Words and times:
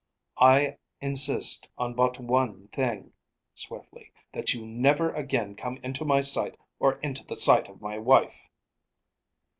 "I 0.39 0.77
insist 0.99 1.69
on 1.77 1.93
but 1.93 2.17
one 2.19 2.69
thing," 2.69 3.13
swiftly. 3.53 4.11
"That 4.31 4.51
you 4.55 4.65
never 4.65 5.11
again 5.11 5.53
come 5.53 5.77
into 5.83 6.03
my 6.05 6.21
sight, 6.21 6.57
or 6.79 6.95
into 7.03 7.23
the 7.23 7.35
sight 7.35 7.69
of 7.69 7.81
my 7.81 7.99
wife." 7.99 8.49